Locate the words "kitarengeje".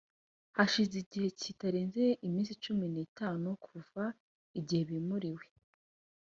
1.39-2.17